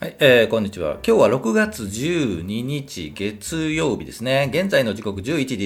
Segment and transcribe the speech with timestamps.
[0.00, 0.92] はい、えー、こんにちは。
[1.06, 4.48] 今日は6月12日月曜日ですね。
[4.50, 5.56] 現在の時刻11時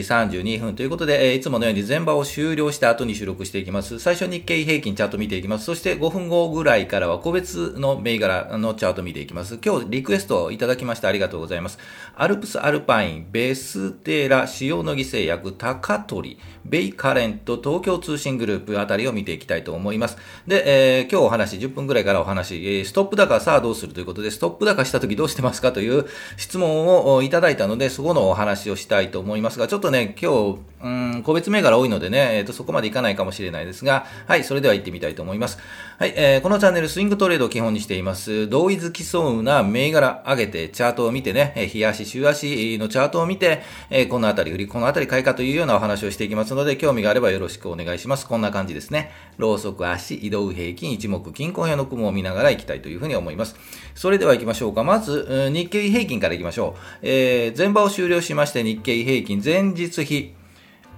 [0.40, 4.00] 32分ということで、えー、いつものように全場を終了した後に収録していきます。
[4.00, 5.66] 最初日経平均チャート見ていきます。
[5.66, 9.60] そして5分後ぐらいからは個別の銘柄のチャート見ていきます。
[9.64, 11.78] 今日リクエストをいただきましてありがとうございます。
[12.16, 20.16] アルプスアルパイン、ベステラ、塩野義製薬、高取、ベイカレント、東京通信グループあたりを見ていきたいと思います。
[20.48, 26.06] で、えー、今日お話、10分ぐらいからお話、ストップ高さあどうするということでで、ストップ高した時どうしてますかという
[26.36, 35.58] 質問をいただいたので、そこのお話をしたいと思いますが、ちょっとね、今日、うん、個別銘柄多いのでね、えっ、ー、と、そこまでいかないかもしれないですが、はい、それでは行ってみたいと思います。
[35.98, 38.48] はい、えー、このチャンネル、スイングトレードを基本にしています。
[38.50, 48.26] 同意づきそうな銘柄上げて、チャートを見てね、え日足、週足のチャートを見て、えー、このあたり売り、このあたり買いかというようなお話をしていきますので、興味があればよろしくお願いします。
[48.26, 49.10] こんな感じですね。
[49.38, 53.56] ローソク足、移動平均、一目均衡用の雲を見ながら行きたいというふうに思います。
[53.94, 54.82] それれでは行きましょうか。
[54.82, 56.80] まず、日経平均から行きましょう。
[57.02, 60.34] えー、前場を終了しまして、日経平均前日比、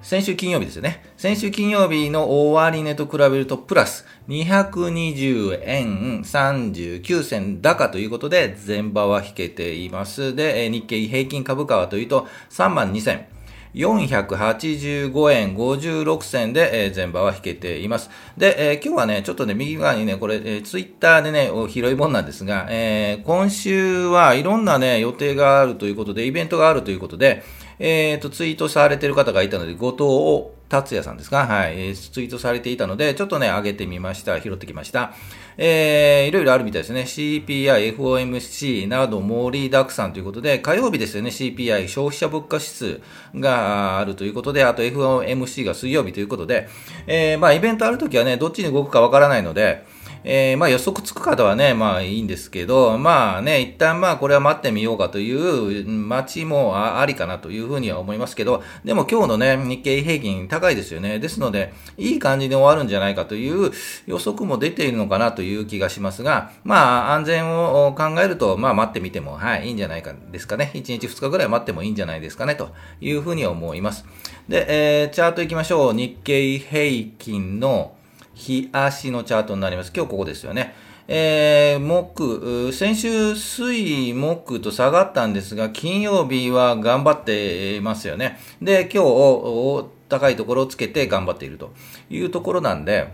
[0.02, 1.02] 先週金曜日ですよね。
[1.16, 10.36] 先週金曜日の終値と比べるとプラス220円39銭高ということで、前場は引けています。
[10.36, 13.35] で、日経平均株価はというと3万2000。
[13.76, 18.10] 485円56銭で、えー、前場は引けています。
[18.36, 27.42] で、えー、今日はね、ちょっとね、右側にね、これ、えー、ツイッターでね、拾いもんなんですが、えー、今週はいろんなね、予定があるということで、イベントがあるということで、
[27.78, 31.46] え、ー、と、ツイートされてる方がいたので、後藤達也さんですか？
[31.46, 34.40] はい、えー、ツイートされていたので、ちょっとね、上げてみました。
[34.40, 35.12] 拾ってきました。
[35.58, 37.02] えー、いろいろあるみたいですね。
[37.02, 43.00] CPI、FOMC など盛りだくさんということで、火曜日ですよね、CPI、消費者物価指数
[43.34, 46.68] があるということで、あと FOMC が水曜日ということで、
[47.06, 49.84] えー、まあ、イベントあるときはね、どっちに動くかわからないので、
[50.28, 61.20] えー、まあ予測つく方はね、まあいいんですけど、まあね、一旦まあこれは待ってみようかという待ちもありかなというふうには思いますけど、でも今日のね、日経平均高いですよね。
[61.20, 63.70] ですので、いい感じで終わるんじゃないかという
[64.06, 70.72] 予測も出ているのかなという気がしますが、まあ安全を考えると、まあ待ってみても、はい、いいんじゃないかですかね。
[70.74, 72.70] 1日2日ぐらい待ってもいいんじゃないですかね、と
[73.00, 74.04] いうふうに思います。
[74.48, 75.94] で、えー、チャート行きましょう。
[75.94, 77.95] 日経平均の
[78.36, 79.90] 日足のチャートになります。
[79.94, 80.74] 今日ここですよね。
[81.08, 88.38] えー、木、先週水木と下がったんですが、金曜日は頑張っていますよね。
[88.60, 91.72] で、今日、高いところをつけて頑張っていると
[92.10, 93.08] いうところなんで、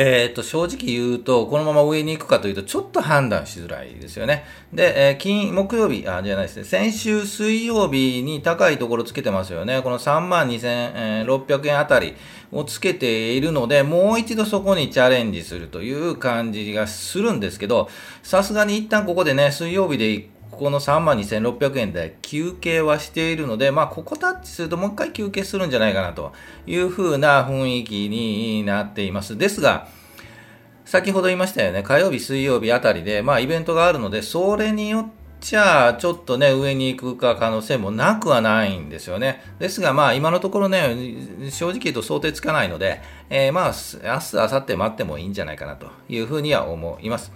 [0.00, 4.44] えっ、と、正直言うと、このまま上に行くかというと、ちょっと判断しづらいですよね。
[4.72, 6.62] で、えー、金、木曜日、あ、じゃないですね。
[6.62, 9.82] 先週水曜日に高いところつけてますよね。
[9.82, 12.14] この3万2600円あたり
[12.52, 17.88] をつけているので、もう一度そこにチャレンジするという感じがするんですけど、
[18.22, 26.32] さすがに一旦ここでね、水曜日でこの3万2600円で休憩はしているので、まあ、ここタッチするともう一回休憩するんじゃないかなと
[26.66, 29.38] いう風な雰囲気になっています。
[29.38, 29.88] ですが、
[30.84, 35.06] 先ほど言いましたよね、火曜日、水曜日あたりで、まあ、イベントがあるので、それによっ
[35.40, 39.42] ちゃ、ちょっとね、上に行くか可能性もなくはないんですよね。
[39.58, 47.32] ですが、まあ、今のところね、正直言うと想定つかないので、えー、まあ、明日、明後日待ってもいいんじゃないかなというふうには思います。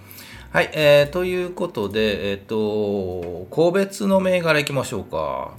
[0.53, 5.55] はい、えー、ということで、えっ、ー、と、個別の銘柄いきましょうか。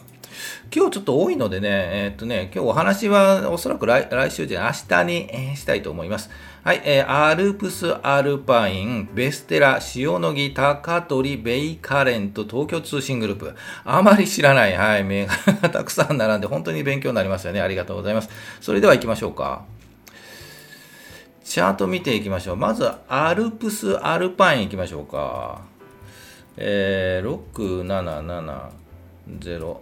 [0.72, 6.30] 今日ちょっと多いのでね、えっ、ー、とね、今日お話はおそらく来来週で明日に、え、したいと思います。
[6.62, 13.54] はい、えー、アルプスアルパイン、ベステラ、塩野義、高取、ベイカレント、東京通信グループ。
[13.84, 17.60] あまり知らない、はい、銘柄がたくさん並んで本当に勉強になりますよね。
[17.60, 18.28] ありがとうございます。
[18.60, 19.64] それでは行きましょうか。
[21.44, 22.56] チャート見ていきましょう。
[22.56, 25.60] まず、アルプスアルパイン行きましょうか。
[26.56, 27.38] えー、
[29.28, 29.76] 6770。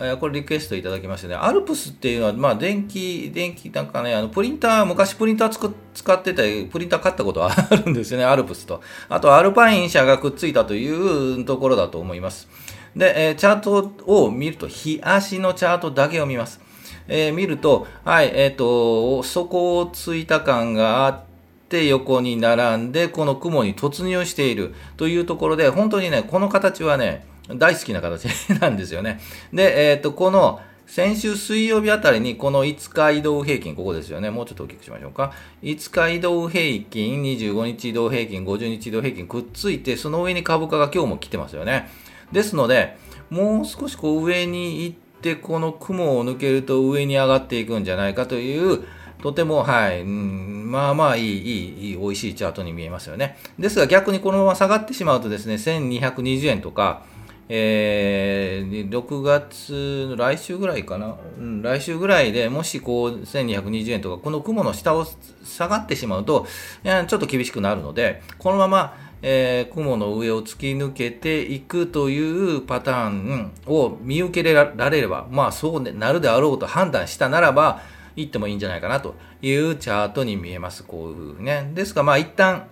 [0.00, 1.36] え、これリクエストいただきましてね。
[1.36, 8.82] アルプスっていうのは、まあ、電気、電気なんかね、あの、プリンター、昔プリンターつく使ってた、プリンター買ったことは あるんですよね、アルプスと。
[9.08, 12.48] あと、アルパイン社がくっついたというところだと思います。
[12.96, 16.60] で、えー、チャートを見ると、日足のチャートだけを見ます。
[17.08, 21.22] えー、見ると、はい、えっ、ー、と、底をついた感があっ
[21.68, 28.26] て、横に並んで、この雲に突入しているというところで、本当にね、この形はね、大好きな形
[28.60, 29.20] なんですよね。
[29.52, 34.30] で、えっ、ー、と、この、先週水曜日あたりにこの5日移動平均、ここですよね。
[34.30, 35.32] もうちょっと大きくしましょうか。
[35.62, 41.88] 5日移動平均、25日移動平均、50日移動平均くっついて、その上に株価が今日も来てますよね。
[42.32, 42.96] ですので、
[43.30, 44.96] もう少しこう上に行っ、
[45.34, 48.84] この雲を抜けると上に上がっていくんじゃないかという、
[49.22, 53.38] とても、はい、うん、まあまあいい、いい、いい、美味しいチャートに見えますよね。
[53.58, 57.02] ですが逆にこのまま下がってしまうとですね、1220円とか、
[57.48, 65.06] えー、6月の、来週ぐらいかな、うん、来週ぐらいでもしこう1220円とか、この雲の下を
[65.44, 66.46] 下がってしまうと、
[66.84, 68.96] ちょっと厳しくなるので、このまま、
[69.26, 77.80] えー、雲の上を突き抜けていくというパターンを見受けられれば、まあそうなるであろうと判断したならば、
[78.16, 80.84] 行ってもいいんじゃないかなというチャートに見えます。
[80.84, 81.70] こういうね。
[81.74, 82.66] ですが、まあ一旦、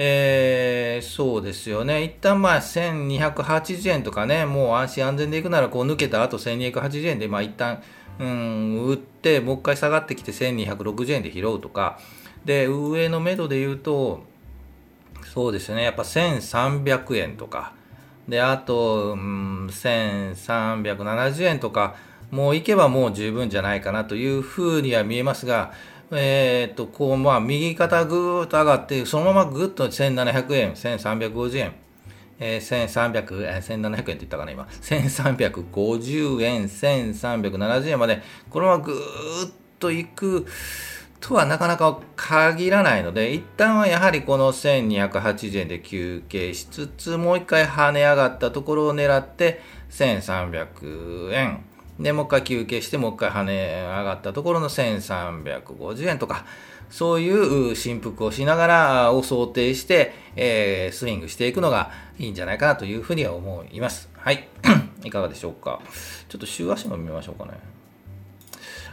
[0.00, 2.04] えー、そうですよね。
[2.04, 7.82] 一旦まあ1280円とかね、もう安心安全でいくならこう抜けた後1280円でまあ一旦、
[8.20, 11.98] うん、売って、もう一回下がってきて1260円で拾うとか、
[12.44, 14.20] で、上の目処で言うと、
[15.24, 17.72] そうですね、やっぱ1300円とか、
[18.28, 21.96] で、あと、うん、1370円とか、
[22.30, 25.72] もう行けばもう十分じゃないかなというふうには見えますが、
[26.10, 31.72] えー、っと、こう、まあ、右肩ぐーっと上がって、そのままぐっと1700円、1350円、
[32.38, 34.66] えー、1300、えー、1700円って言ったかな、今。
[34.80, 38.96] 1350円、1370円まで、このままぐー
[39.48, 40.46] っと行く
[41.20, 49.60] とはなかなか限らないので、一旦はやはりこの1280円で休憩しつつ、もう一回跳ね上がったところを狙って、
[49.90, 51.64] 1300円、
[51.98, 56.44] で、もう一回休憩して、もう一回跳ね上がったところの1350円とか、
[56.90, 64.08] そういう振幅をしながらを想定して、えー、スイングしていくのがいいんじゃないかなというふうには思います。
[64.16, 64.48] はい。
[65.04, 65.80] いかがでしょうか。
[66.28, 67.52] ちょっと週足も見ましょうかね。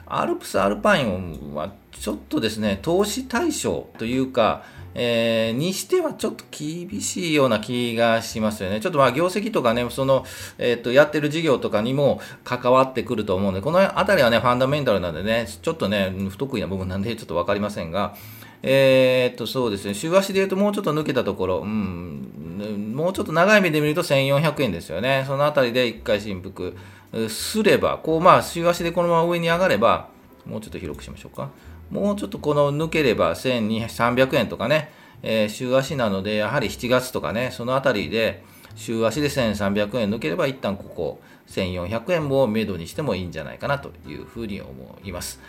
[0.07, 4.63] アルプスアルパインはちょっとですね、投資対象というか、
[4.97, 8.79] えー、にしてはちょっと厳しいような気がしますよね。
[8.79, 10.25] ちょっとまあ業績とかね、その、
[10.57, 18.15] えっ、ー、と、やってる事業とかにも関わってくると思うので、このあたりはね、ファンダメンタルなんでね、ちょっとね、不得意な部分なんでちょっとわかりませんが、
[18.63, 25.25] えー、っと、そうですね、週足で言うともうちょっと抜けたところ、うん、もうちょっと長い目で見ると1400円ですよね。
[25.27, 30.07] そのあたりで一回振幅すれば、こうまあ、週足でこのまま上に上がれば、
[30.45, 31.49] もうちょっと広くしましょうか。
[31.89, 34.91] もうちょっとこの抜ければ1300円とかね、
[35.21, 38.43] えー、週足なので、やはり7月とかね、そのあたりで、
[38.75, 45.39] 週足で1300円抜ければ、一旦ここ、1400円も目処にしてもいいんじゃないかなというふうに思います。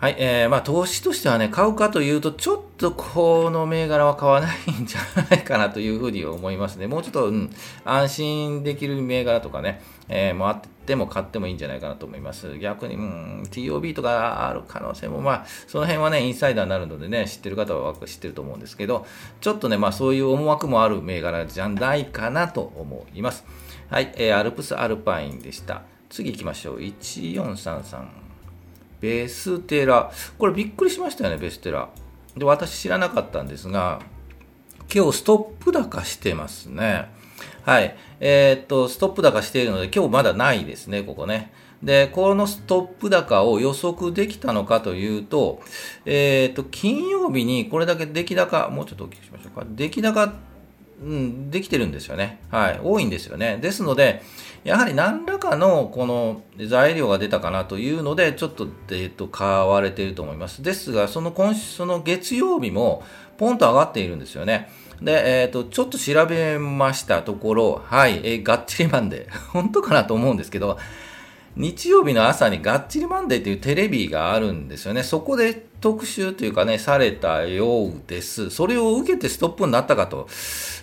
[0.00, 5.00] はい、えー、まあ、投資としてはね、買うかというと、ちょっとこの銘柄は買わないんじゃ
[5.30, 6.86] ないかなというふうに思いますね。
[6.86, 7.50] もうちょっと、うん、
[7.84, 12.58] 安心できる銘柄とかね、えー、もあっても買ってもいいんじゃないかなと思います。
[12.58, 19.04] 逆に、うん、TOB とかある可能性も、まあ、その辺はね、インサイダーになるのでね、知ってる方は知ってると思うんですけど、
[19.42, 23.44] ちょっとね、まあ、そういう思惑もある銘柄じゃないかなと思います。
[23.90, 25.82] はい、えー、アルプスアルパインでした。
[26.08, 26.78] 次行きましょう。
[26.78, 28.29] 1433。
[29.00, 30.10] ベステラ。
[30.38, 31.88] これびっくりしましたよね、ベステラ。
[32.36, 34.00] で、私知らなかったんですが、
[34.92, 37.08] 今日ストップ高してますね。
[37.62, 37.96] はい。
[38.20, 41.52] えー、っと、ストップ高しているので、今日まだないですね、ここね。
[41.82, 45.60] で、このストップ高を予測できたのかというと、
[46.04, 49.64] えー、っと、金曜日にこれだけ出来高、もうちょっと大きくしましょうか。
[49.68, 50.34] 出来高
[51.02, 52.40] うん、できてるんですよね。
[52.50, 52.80] はい。
[52.82, 53.58] 多いんですよね。
[53.60, 54.22] ですので、
[54.64, 60.62] やはり何らかのこの材料が出たかなというので、ちょっと、えっと、買われていると思います。
[60.62, 63.02] ですが、その今週、その月曜日も、
[63.38, 64.68] ポンと上がっているんですよね。
[65.00, 69.38] で、えっ、ー、と、ちょっと調べましたところ、はい、えー、がっちりマンデー。
[69.52, 70.78] 本当かなと思うんですけど、
[71.56, 75.02] 日曜日の朝にがっちりマンデーというテレビがあるんですよね。
[75.02, 78.50] そこで特集というかね、されたようです。
[78.50, 80.28] それを受けてストップになったかと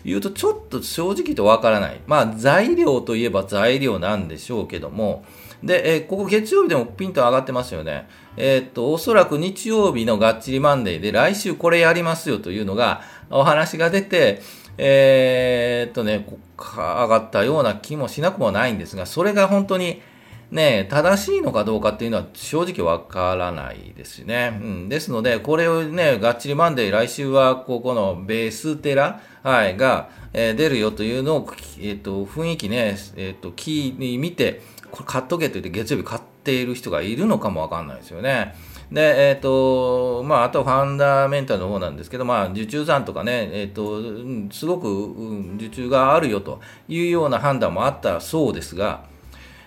[0.03, 2.01] いうと、ちょっと正直とわからない。
[2.05, 5.23] まあ、材料といえば材料なんでしょうけども、
[5.63, 8.07] で、えー、ここ月曜日でもピンと上がってますよね。
[8.35, 14.41] えー、っと、おそらく日曜日のがっちりマンデーで来週これやりますよというのが、お話が出て、
[14.77, 20.01] えー、っとね、上がったような気もしなくもないんですが、それが本当に、
[20.49, 24.57] ね、正しいのかどうかっていうのは正直わからないですね。
[24.61, 24.89] うん。
[24.89, 31.49] ですので、これをね、がっちりマンデー、来週はここのベーステラ、はい、が、えー、出るよというのを、
[31.79, 38.55] えっ、ー、と、雰囲気ね、えっ、ー、と、キーに見て、これ買っとけと言って月曜日買っている人がいるのかもわかんないですよね。
[38.89, 44.01] で、えっ、と、まあ、あとファンダメンタルの方なんですけど、まあ、受注残とかね、えっ、と、
[44.51, 49.03] すごく、う、受注があるよというような判断もあったそうですが、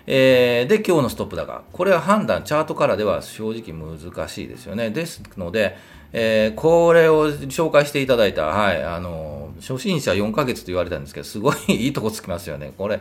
[0.07, 1.63] えー、で、今日のストップ高。
[1.71, 4.89] これは判断、チャートからでは正直難しいですよね。
[4.89, 5.77] ですので、
[6.13, 12.73] えー、これを紹介していただいた、はい、あの、初心者4ヶ月と言われたんですけど、すごいいいとこつきますよね。
[12.77, 12.99] これ、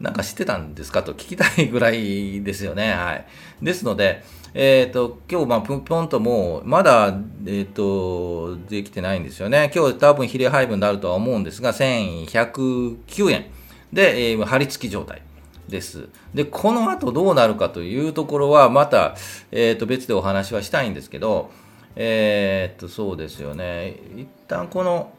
[0.00, 2.92] なんか知ってたんですかと聞きたいぐらいですよね。
[2.92, 3.26] はい。
[3.62, 9.70] ですので、えっ、ー、と、今日、まあ、ぴょんともう、まだ、えっ、ー、と、できてないんですよね。
[9.74, 13.46] 今日多分比例配分になるとは思うんですが、1109円
[13.92, 15.22] で、えー、張り付き状態。
[15.68, 16.08] です。
[16.34, 19.16] で、この後どうなるかというところは、また、
[19.50, 21.50] えっ、ー、と、別でお話はしたいんですけど、
[21.96, 23.96] えっと、そうですよね。
[24.16, 25.12] 一旦この、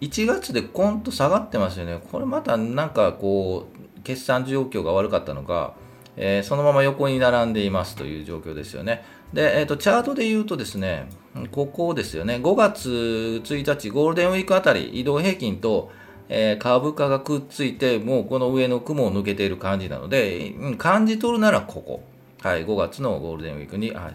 [0.00, 2.00] 1月でコンと下がってますよね。
[2.12, 5.74] これまたなんかこう、決算状況が悪かったのか、
[6.16, 9.04] えー、そのまま横に並んでいますという状況ですよね。
[9.32, 11.08] で、えーと、チャートで言うとですね、
[11.52, 15.90] ここですよね、5月1日、ゴールデンウィークあたり、移動平均と、
[16.28, 22.02] えー、株価がくっついて、もうこの上の雲を抜けている感じなので、うん、感じ取るならここ。
[22.42, 24.12] はい、5月のゴールデンウィークに、あ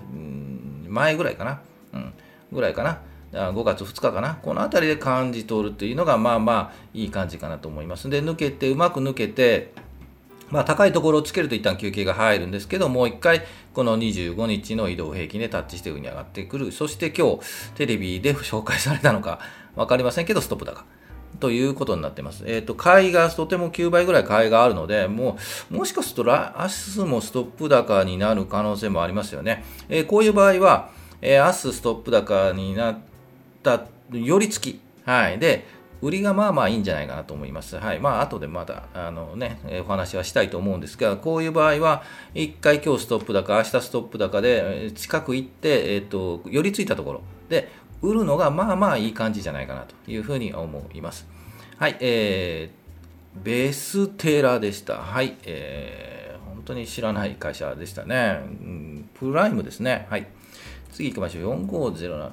[0.88, 1.62] 前ぐらいかな。
[1.94, 2.14] うん、
[2.52, 3.00] ぐらいかな。
[3.34, 8.10] 5月2日かな、この辺りで感じ取るというのが、まあまあいい感じかなと思います。
[8.10, 9.74] で、抜けて、うまく抜けて、
[10.52, 13.42] まあ、高いところをつけると一旦休憩が入るんですけど、もう一回、
[13.74, 16.72] この25日の移動平均でタッチして上に上がってくる。
[16.72, 17.40] そして今日、
[17.74, 19.40] テレビで紹介されたのか
[19.76, 20.86] 分かりませんけど、ストップ高。
[21.40, 22.44] ということになってます。
[22.48, 25.38] えっ、ー、と、買いがとても9倍ぐらい買いがあるので、も
[25.72, 29.64] う、もしかすると明日もストップ高になる可能性もありますよね。
[29.90, 30.90] えー、こういう場合は、
[31.22, 32.98] えー、明日ストップ高になっ
[33.62, 34.82] た寄り付き。
[35.06, 35.40] はい。
[35.40, 35.66] で、
[36.04, 37.78] 売りがまあまあいいんじゃないかなと思います。
[37.78, 38.00] はい。
[38.00, 42.04] まあ、後でまた、あのね、お話はしたいと思うんですが、こういう場合は、
[42.36, 47.72] 1回今日ストップ高、明日ストップ高で、近く行って、えっ、と、寄り付いたところで、
[48.04, 51.26] 売るのがまあまあいい感じじゃないかなというふうに思います。
[51.78, 51.98] はい。
[52.02, 54.98] えー、ベステラでした。
[54.98, 55.38] はい。
[55.46, 58.42] えー、本当に知らない会社でしたね。
[58.46, 60.06] うん、プライムですね。
[60.10, 60.28] はい。
[60.92, 61.66] 次行きましょう。
[61.66, 62.32] 4507。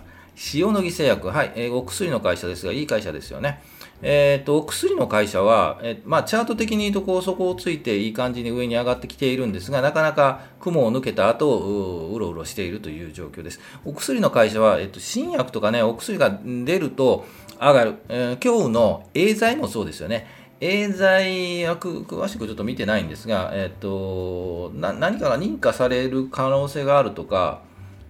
[0.55, 3.63] 塩野義製薬、はい、えー、お薬の会社ですが、いい会社ですよね。
[4.03, 13.61] えっ、と、お薬の会社は、えー、まあ、チャート的に言うと、こう、そこをついていい感じに上に上がってきているんですが、なかなか雲を抜けた後、うろうろしているという状況です。
[13.85, 17.27] お薬の会社は、えっ、と、新薬とかね、お薬が出ると
[17.61, 17.95] 上がる。
[18.09, 20.27] え、今日のエーザイもそうですよね。
[20.63, 27.63] エーザイ薬、詳しくちょっと見てないんですが、えっ、と、な、何かが認可される可能性があるとか、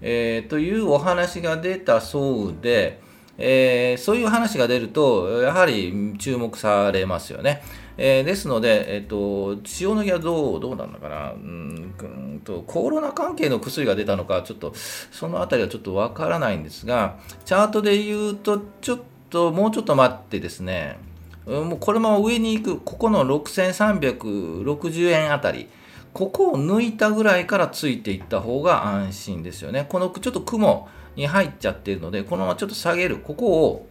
[0.03, 3.01] えー、というお話が出たそうで、
[3.41, 7.63] えー、そういう話が出ると、やはり注目されますよね。
[7.97, 20.99] えー、ですので、えっ、と、塩野義はどう、どうなんだかな、うんと、コロナ関係の薬が出たのか、ちょっと、そのあたりはちょっとわからないんですが、チャートで言うと、ちょっと、もうちょっと待ってですね、
[21.47, 25.69] もうこのまま上に行く、ここの6360円あたり、
[26.13, 29.87] ここを抜いたぐらいからついていった方が安心ですよね。
[29.89, 30.89] このちょっと雲
[31.21, 33.19] に入っちゃってるので、このままちょっと下げる。
[33.19, 33.87] ここを、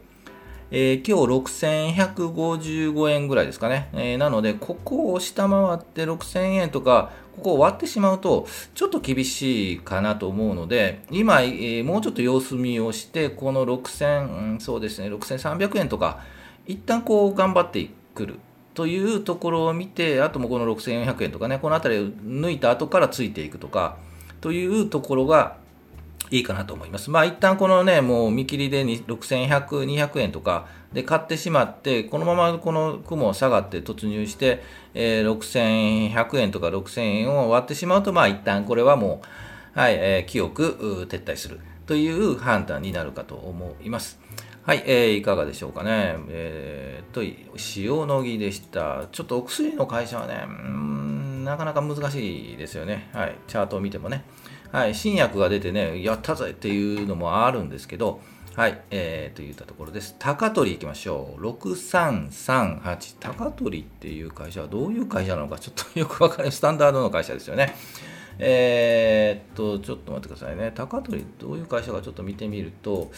[0.71, 3.89] えー、今日6155円ぐらいですかね。
[3.93, 16.19] えー、なので、ここを下回って6000円とか、ここを割ってしまうと、ちょっと厳しいかなと思うので、今、えー、もうちょっと様子見をして、この6000、うん、そうですね、6300円とか、
[16.65, 18.39] 一旦こう頑張ってくる。
[18.75, 23.97] というところを見て、あともこの6400円とかね、この辺りを抜いた後からついていくとか、
[24.41, 25.57] というところが
[26.31, 27.09] いいかなと思います。
[27.09, 39.21] まあ一旦このね、もう見切りで6100、200円とかで買ってしまって、このままこの雲下がって突入して、えー、6100円とか6000円を割ってしまうと、まあ一旦これはも
[39.75, 44.19] う、はい、えー、清く撤退するという判断になるかと思います。
[44.63, 46.15] はい、えー、いかがでしょうかね。
[46.27, 49.07] えー、と、塩野義でした。
[49.11, 53.09] ちょっとお薬の会社はね、んなかなか難しいですよね。
[53.13, 54.23] はい、チャートを見てもね。
[54.71, 58.21] はい、新薬が出てね、やったぜっていうのもあるんですけど、
[58.55, 60.15] はい、えー、といったところです。
[60.19, 61.41] 高取行きましょう。
[61.41, 63.15] 6338。
[63.19, 67.73] 高取っていう会社はどういう会社なのかちょっとよくわかるスタンダードの会社ですよね。
[68.37, 70.71] えー、っと、ちょっと待ってくださいね。
[70.75, 73.11] 高取、どういう会社かちょっと見てみると、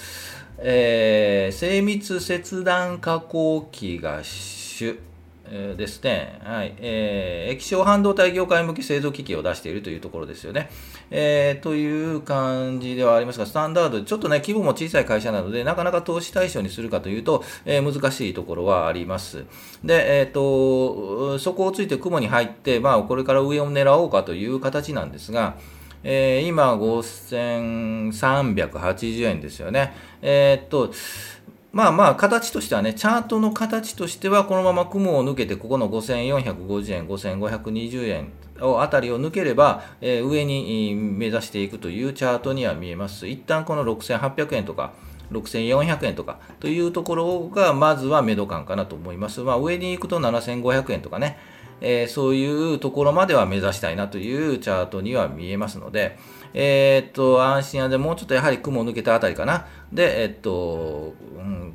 [0.57, 4.99] えー、精密切断加工機が主、
[5.51, 6.39] ですね。
[6.43, 6.73] はい。
[6.77, 10.69] えー、液晶半導体業界向け製造機器を出しているというところですよね。
[11.09, 19.43] えー、という感じではありますが、スタンダードで、ちょっとね、規模も小さい会社なので、なかなか投資対象にするかというと、えー、難しいところはあります。
[19.83, 25.57] で、えっ、ー、と、そこをついて雲に入って、まあ、これから上を狙おうかという形なんですが、
[26.03, 29.93] えー、今、5380円ですよね。
[30.21, 30.91] えー、っと、
[31.73, 43.25] まあまあ、形としてはね、チャートの形としては、このまま雲を抜けて、ここの5450円、5520円をあたりを抜ければ、えー、上に目指していくというチャートには見えます。
[43.27, 44.91] 一旦この6800円とか、
[45.31, 49.39] 6400円とかというところが、まずは目処感かなと思います。
[49.39, 51.37] まあ、上に行くと7500円とかね、
[51.81, 56.17] えー、そういうところまでは目指したいなというチャートには見えますので、
[56.53, 59.67] えー、っと、安心安全、もうちょっとやはり雲抜けたあたりかな。
[59.91, 61.73] で、えっと、うん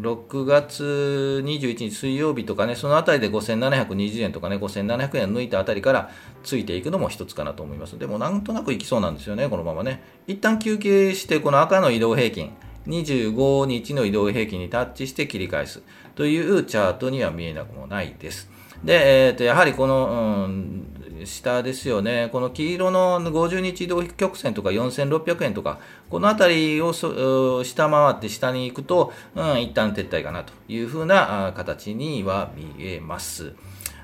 [0.00, 6.10] 6月21日水曜日とかね、そのあたりで5720円とかね、5700円抜いたあたりから
[6.44, 7.98] ついていくのも一つかなと思います。
[7.98, 10.02] でもなんとなくいきそうなんですよね、このままね。
[10.26, 12.52] 一旦休憩して、この赤の移動平均、
[12.86, 15.82] 25日の移動平均にタッチして切り返す
[16.14, 18.50] というチャートには見えなくもないです。
[18.84, 20.86] で、えー、とやはりこの、うん、
[21.24, 25.80] 下ですよね、この黄色の50日移動曲線とか4600円とか、
[26.10, 33.54] このあたりを下回って下に行くと、うん、一旦撤退かなというふうな形には見えます。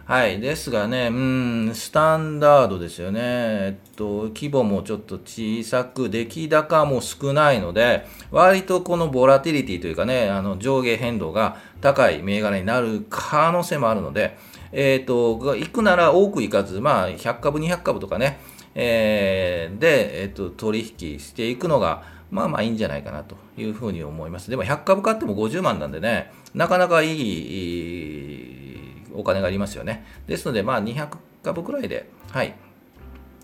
[0.05, 0.41] はい。
[0.41, 3.21] ですがね、うん、スタンダードですよね。
[3.23, 14.37] えっと、規模もちょっと小さく、出来高も少ないので、割とこのボラティリティというかね、あの上下変動が高い銘柄になる可能性もあるので、
[14.73, 18.41] えっ、ー、と、行くなら多く行かず、まあ、100株、200株とかね、
[18.75, 24.51] えー、で、えっ、ー、と、取引していくのが、まあまあいいんじゃないかなというふうに思います。
[24.51, 28.73] でも100株買っても50万なんでね、なかなかいい
[29.15, 30.07] お金がありますよね。
[30.27, 31.09] ですので、まあ200
[31.43, 32.55] 株くらいで、はい。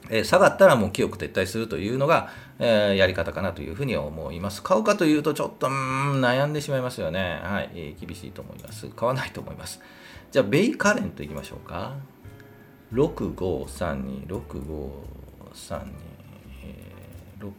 [0.08, 4.62] えー、下がったらもう清く撤退するというのが、えー、やり方かなというふうに思います。
[4.62, 7.40] 買うかというとちょっと、悩んでしまいますよね。
[7.42, 8.88] はい、えー、厳しいと思います。
[8.88, 9.82] 買わないと思います。
[10.30, 11.94] じゃあ、ベイカレントいきましょうか。
[12.92, 15.86] 6532、6532、
[16.64, 17.52] えー、6532。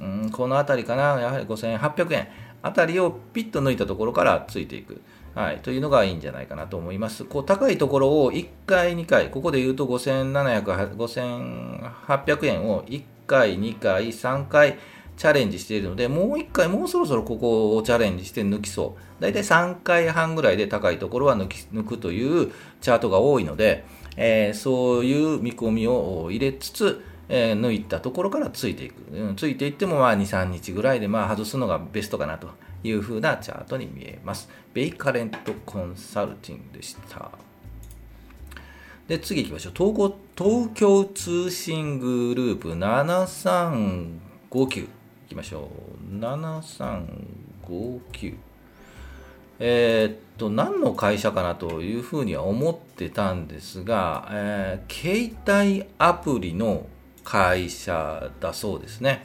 [0.00, 2.28] うん、このあたりかな、やはり5800円
[2.60, 5.00] あたりをピッと抜いたところからついていく。
[5.34, 7.24] はい、というのがいいんじゃないかなと思います。
[7.24, 14.78] こう高いところを1回、2回、ここで言うと5700、5800円を1回、2回、3回、
[15.16, 19.22] チャレンジしているので、もう1回、もうそろそろここをチャレンジして抜きそう。
[19.22, 23.84] だいたい3回半ぐらいで高いところは抜き抜くというチャートが多いので、
[24.16, 29.00] えー、そういう見込みを入れつつ、えー、抜いたところからついていく。
[29.12, 32.48] うん、ついていっても、まあ、2、3日ぐらいで、まあ、外すのがベストかなと
[32.84, 34.50] いうふうなチャートに見えます。
[34.74, 37.30] ベイカレントコンサルティングでした。
[39.08, 39.72] で、次行きましょう。
[39.76, 44.88] 東東京通信グループ7359。
[45.32, 45.70] きましょ
[46.12, 46.18] う。
[46.18, 48.36] 7359。
[49.58, 55.34] えー、っと、何の会社かなというふうには思ってたんですが、えー、携
[55.74, 56.86] 帯アプリの
[57.24, 59.24] 会社だそうですね。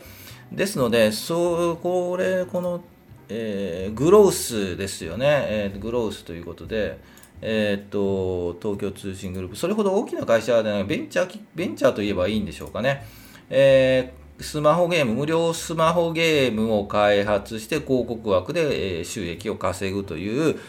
[0.51, 2.81] ですので、そう、これ、この、
[3.29, 5.25] えー、グロースですよね。
[5.27, 6.99] えー、グロースということで、
[7.41, 13.05] えー、っと、東京通信グループ、それほど大きな会社でない、ベンチャー、ベンチャーといえばいいんでしょうかね。
[13.49, 20.59] えースマホゲーム、無料スマホゲームを開発して広告枠で収益を稼ぐという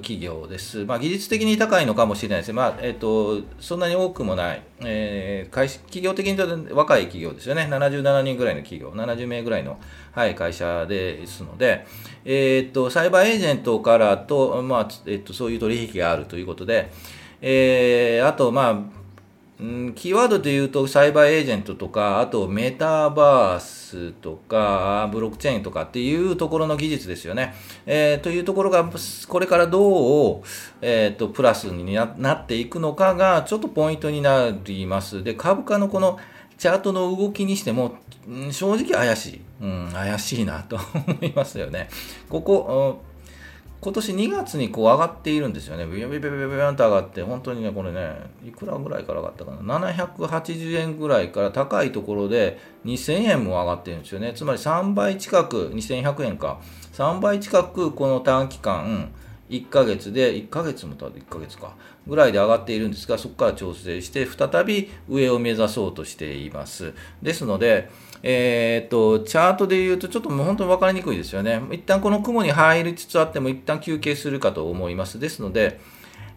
[0.00, 0.84] 企業です。
[0.84, 2.52] まあ、技術的に高いのかもしれないです。
[2.52, 7.68] まあ、えっ、と、そんなに多くもない、えー、会企業的に若い企業ですよね。
[7.70, 9.78] 77人ぐらいの企業、70名ぐらいの、
[10.10, 11.86] はい、会社ですので、
[12.24, 16.90] えっ、と、サイバーエージェントからと、まあ、えっ、と、そういう取引があるということで、
[17.40, 19.01] えー、あと、まあ、
[19.62, 27.54] うん、キーワードで言うと、サイバーエージェントとか、あとメタバースとか、ブロックチェーンとかっていうところの技術ですよね。
[27.86, 28.90] えー、というところが、
[29.28, 30.42] これからどう、
[30.80, 35.22] えーと、プラスになっていくのかが、ちょっとポイントになります。
[35.22, 36.18] で、株価のこの
[36.58, 37.94] チャートの動きにしても、
[38.50, 39.40] 正直怪しい。
[39.60, 41.88] うん、怪しいなと思いますよね。
[42.28, 43.00] ここ、
[43.82, 45.84] 今年2月にこう上がっているんですよね。
[45.86, 48.14] ビュビュビュビュビュンと上がって、本当にね、これね、
[48.46, 49.80] いくらぐらいから上がったかな。
[49.80, 54.34] 780円ぐらいから高いところで2000円も上がってるんですよね。
[54.36, 56.60] つまり3倍近く、2100円か。
[56.92, 59.10] 3倍近くこの短期間、
[59.50, 61.74] 1ヶ月で、1ヶ月もた1ヶ月か、
[62.06, 66.94] ぐらいで上がっているんですが、そこから調整して、再び上を目指そうとしています。
[67.20, 67.90] ですので、
[68.22, 71.60] えー、と、チャートで言うと、ちょっともう本当に分かりにくいですよね。
[71.72, 75.18] 一旦この雲に入りつつあっても、一旦休憩するかと思います。
[75.18, 75.80] ですので、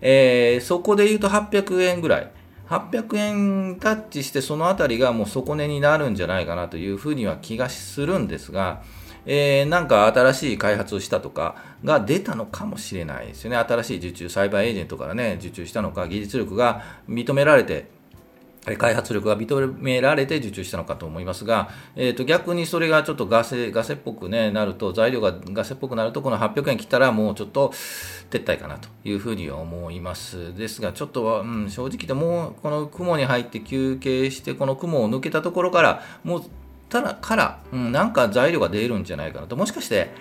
[0.02, 2.32] えー、そこで言うと800円ぐらい。
[2.70, 8.82] 800円タッチして、そのあたりがもう底値になるんじゃないかなというふうには気がするんですが、
[9.28, 13.58] えー、なんか新しい開発をしたとかが出たのかもしれないですよね。
[13.58, 17.90] 新しい受注、サイバーエージェントからね、受注したのか、技術力が認められて、
[18.78, 27.70] 開発力が認められて受注したのかと思いますが、えー、と逆にそれがちょっとガセガセっぽく、ね、なると、材料がガセっぽくなると、この800円切ったらもうちょっと
[28.32, 30.56] 撤退かなというふうに思います。
[30.56, 36.44] ですが、ちょっとは、うん、正直言ってもうこの雲に入って休憩して、この雲を抜けたところから、もう
[36.90, 39.56] ただから、うん、なんか材料が出るんじゃないかなと。
[39.56, 40.12] もしかして、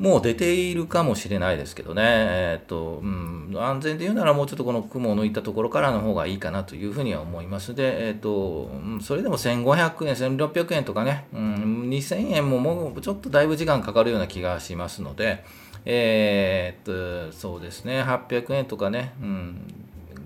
[0.00, 7.74] もう出ているかもしれないですけどね、えー、っとうん、安全で言うならもうちょっとこの雲を抜いたところからの方がいいかなというふうには思います。
[7.74, 8.70] で、えー、っと
[9.04, 15.44] それでも1500円、1600円とかね、うん、2000円ももうちょっとだいぶ時間かかるような気がしますので、
[15.84, 19.74] えー、っとそうですね、800円とかね、うん。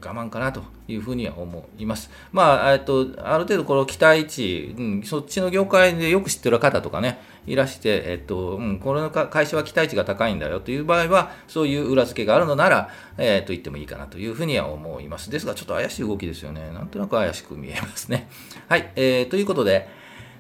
[0.05, 2.11] 我慢かなというふうには思います。
[2.31, 15.31] まあ、えっと、ある程度この期待値、うん、そっちの業界でよく知ってる方とかね、いらして、えっと、うん、この会社は期待値が高いんだよという場合は、そういう裏付けがあるのなら、えっと、言ってもいいかなというふうには思います。
[15.31, 16.71] ですが、ちょっと怪しい動きですよね。
[16.73, 18.29] なんとなく怪しく見えますね。
[18.69, 19.89] はい、えー、ということで、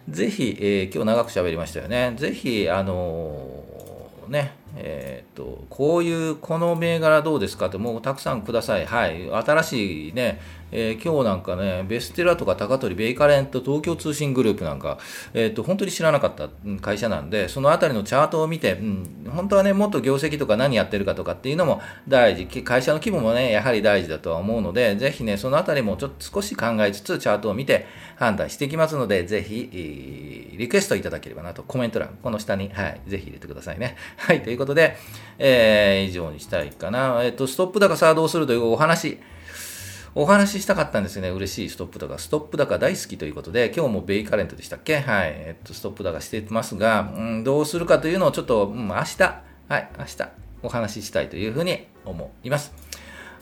[0.08, 2.14] ぜひ、えー、今日長く喋りましたよね。
[2.16, 10.40] ぜひ、あのー、ね、えーと、こういうこの銘柄どうですかってもうたくさんください、はい、新しいね、
[10.76, 14.98] えー、今日なんかね、ベステラとか高取、ベイカレント、東京通信グループなんか、
[15.32, 16.48] えーと、本当に知らなかった
[16.80, 33.96] 会社なんで、そのあたりのチャートを見て、うん、本当はね、もっと業績とか何やってるかとかっていうのも大事、会社の規模もね、やはり大事だとは思うので、ぜひね、そのあたりもちょっと少し考えつつ、チャートを見て判断していきますので、ぜひ、リクエストいただければなと、コメント欄、この下に、はい、ぜひ入れてくださいね。
[34.16, 34.96] はい、ということで、
[35.38, 37.20] えー、以上にしたいかな。
[37.22, 39.18] えっ、ー、と、ストップ高さあどうするというお話、
[40.16, 41.30] お話ししたかったんですよね。
[41.30, 42.16] 嬉しいストップ高。
[42.18, 45.00] ストップ高大好きということで、今日もベイカレントでしたっけ？
[45.00, 45.32] はい。
[45.34, 49.22] えっと、ストップ高してますが、うん、どうするかというのをちょっと、うん、明日、
[49.68, 50.28] はい、明日
[50.62, 52.72] お話ししたいというふうに思います。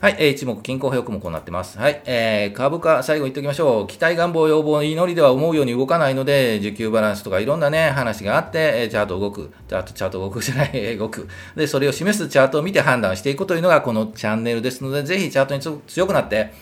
[0.03, 1.79] はい、えー、一目均衡表もこうなってます。
[1.79, 3.87] はい、えー、株価、最後言っておきましょう。
[3.87, 9.53] 期待願望要望祈りでは思うように動かないので、需給バランスとかいろんなね、話があって、え、チャート動く。
[9.69, 11.29] チャート、チャート動くじゃない、 動く。
[11.55, 16.53] で、それを示すチャートを見て判断していくというのがこのチャンネルですので、ぜひチャートに強くなって、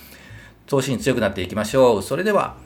[0.66, 2.02] 投資に強くなっていきましょう。
[2.02, 2.56] それでは、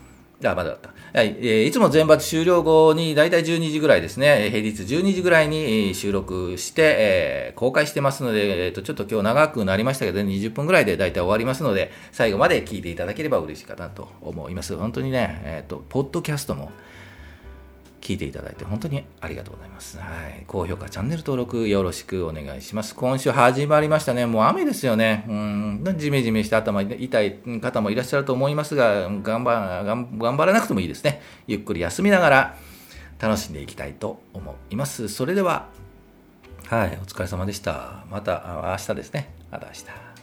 [0.53, 0.91] あ、まだだった。
[1.17, 1.37] はい。
[1.41, 14.77] えー、いつも全抜終了後に、だいたい12時ぐらいですね、平日12時ぐらいに収録して、えー、公開してますので、えっ、ー、と、ちょっと今日長くなりましたけど、20分ぐらいでだいたい終わりますので、最後まで聞いていただければ嬉しいかなと思います。
[14.77, 16.73] 本当にね、えっ、と、ポッドキャストも、
[18.05, 19.99] 聞いていただいて本当にありがとうございます。
[19.99, 20.45] はい。
[20.47, 22.95] 高評価、チャンネル登録よろしくお願いします。
[22.95, 24.27] 今週始まりましたね。
[24.27, 25.25] もう雨ですよね。
[25.27, 25.97] うん。
[25.97, 29.85] じめじめして頭痛い方もいらっしゃると思いますが、頑張
[30.19, 31.23] 頑張らなくてもいいですね。
[31.47, 32.57] ゆっくり休みながら
[33.19, 35.09] 楽しんでいきたいと思います。
[35.09, 35.69] それでは、
[36.67, 36.99] はい。
[37.03, 38.05] お疲れ様でした。
[38.11, 39.33] また明日ですね。
[39.51, 40.14] また明日。